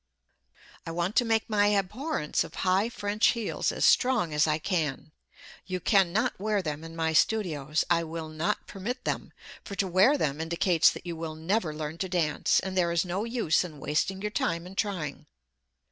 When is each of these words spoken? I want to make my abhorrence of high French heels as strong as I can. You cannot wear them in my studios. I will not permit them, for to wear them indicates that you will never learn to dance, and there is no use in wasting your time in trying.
I 0.83 0.89
want 0.89 1.15
to 1.17 1.25
make 1.25 1.47
my 1.47 1.67
abhorrence 1.75 2.43
of 2.43 2.55
high 2.65 2.89
French 2.89 3.27
heels 3.27 3.71
as 3.71 3.85
strong 3.85 4.33
as 4.33 4.47
I 4.47 4.57
can. 4.57 5.11
You 5.67 5.79
cannot 5.79 6.39
wear 6.39 6.63
them 6.63 6.83
in 6.83 6.95
my 6.95 7.13
studios. 7.13 7.85
I 7.87 8.03
will 8.03 8.27
not 8.27 8.65
permit 8.65 9.05
them, 9.05 9.31
for 9.63 9.75
to 9.75 9.87
wear 9.87 10.17
them 10.17 10.41
indicates 10.41 10.89
that 10.89 11.05
you 11.05 11.15
will 11.15 11.35
never 11.35 11.71
learn 11.71 11.99
to 11.99 12.09
dance, 12.09 12.59
and 12.59 12.75
there 12.75 12.91
is 12.91 13.05
no 13.05 13.25
use 13.25 13.63
in 13.63 13.79
wasting 13.79 14.23
your 14.23 14.31
time 14.31 14.65
in 14.65 14.73
trying. 14.73 15.27